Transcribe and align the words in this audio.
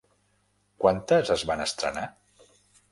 Quantes 0.85 1.31
es 1.37 1.47
van 1.51 1.63
estrenar? 1.69 2.09